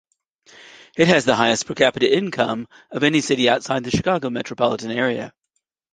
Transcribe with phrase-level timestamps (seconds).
[0.97, 5.31] It has the highest per-capita income of any city outside the Chicago metropolitan area.